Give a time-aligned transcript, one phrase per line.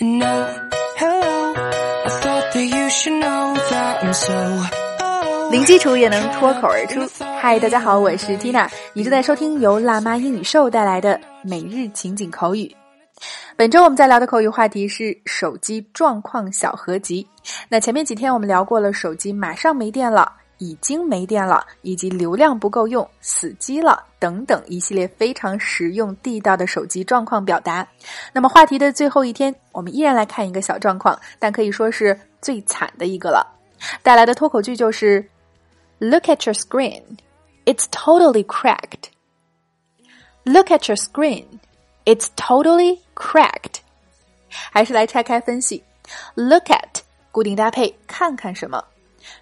[0.00, 0.46] No,
[0.96, 1.54] hello.
[1.56, 5.50] I thought that you should know that I'm so.
[5.50, 7.00] 零基础也能脱口而出。
[7.40, 12.72] 嗨，大家好，我是 Tina，你正在收听由辣妈英语秀带来的每日情景口语。
[13.56, 17.26] 本周我们在聊的口语话题是手机状况小合集。
[17.68, 20.32] 那前面几天我们聊过了，手机马上没电了。
[20.58, 27.86] 已经没电了，以及流量不够用、死机了等等一系列非常实用地道的手机状况表达。
[28.32, 33.46] 那么话题的最后一天，我们依然来看一个小状况，但可以说是最惨的一个了。
[34.02, 35.28] 带来的脱口句就是
[35.98, 37.02] ：Look at your screen,
[37.64, 39.10] it's totally cracked.
[40.44, 41.44] Look at your screen,
[42.04, 43.76] it's totally cracked.
[44.50, 45.84] 还是来拆开分析
[46.34, 48.82] ：Look at 固定搭配，看看什么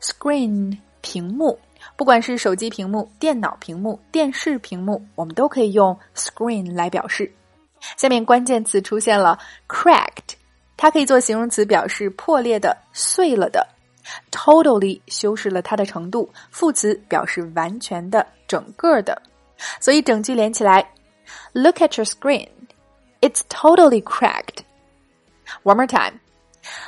[0.00, 0.78] ；Screen。
[1.04, 1.58] 屏幕，
[1.96, 7.30] 不管是手机屏幕、电脑屏幕、电视屏幕，我们都可以用 screen 来表示。
[7.98, 10.32] 下面关键词出现了 cracked，
[10.78, 13.68] 它可以做形容词，表示破裂的、碎了的。
[14.30, 19.20] totally 修饰了它的程度，副词表示完全的、整个的。
[19.78, 20.90] 所以整句连起来
[21.52, 22.48] ，Look at your screen,
[23.20, 24.64] it's totally cracked.
[25.64, 26.20] One more time,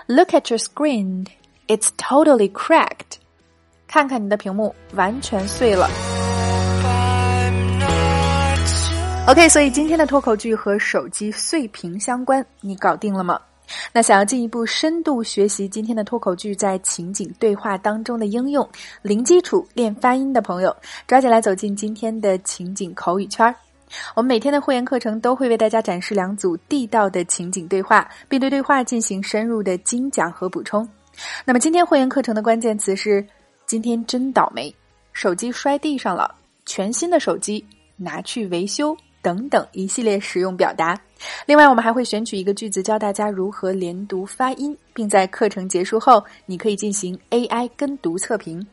[0.06, 1.26] Look at your screen,
[1.66, 3.18] it's totally cracked.
[3.96, 5.88] 看看你的屏幕，完全碎了。
[9.26, 13.40] OK，所以今天的脱口剧和手机碎屏相关，你搞定了吗？
[13.94, 18.68] 那想要进一步深度学习今天的脱口剧在情景对话当中的应用，
[19.00, 23.54] 零基础练发音的朋友，抓紧来走进今天的情景口语圈儿。
[24.14, 30.86] 我们每天的会员课程都会为大家展示两组地道的情景对话，并对对话进行深入的精讲和补充。
[31.46, 33.26] 那么今天会员课程的关键词是。
[33.66, 34.72] 今天真倒霉，
[35.12, 36.32] 手机摔地上了，
[36.66, 37.64] 全新的手机
[37.96, 40.96] 拿去维修等等一系列实用表达。
[41.46, 48.64] 另外，我们还会选取一个句子教大家如何连读发音，并在课程结束后，你可以进行 AI 跟读测评。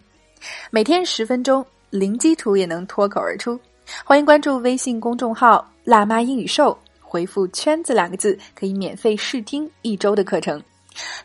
[0.69, 3.59] 每天十分钟，零基础也能脱口而出。
[4.05, 10.61] 欢迎关注微信公众号“辣妈英语秀”，回复“圈子”两个字，可以免费试听一周的课程。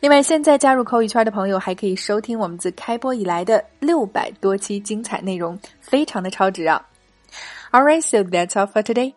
[0.00, 6.86] 另外，现在加入口语圈的朋友还可以收听我们自开播以来的六百多期精彩内容，非常的超值啊
[7.72, 9.14] ！Alright, so that's all for today.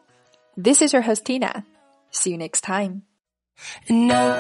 [0.61, 1.63] This is your host Tina.
[2.11, 3.03] See you next time.
[3.87, 4.35] No,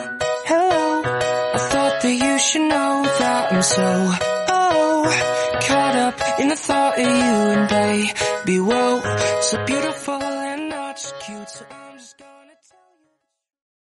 [0.45, 1.03] hello.
[1.03, 3.81] I thought that you should know that I'm so
[4.49, 5.05] oh
[5.61, 8.59] caught up in the thought of you and baby.
[8.59, 9.01] Whoa,
[9.41, 11.49] so beautiful and not cute.
[11.49, 11.65] So